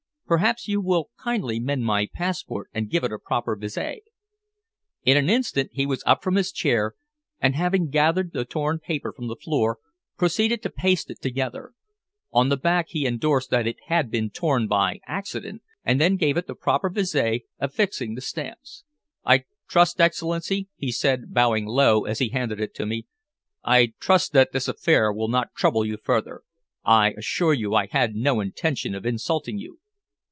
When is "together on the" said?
11.21-12.55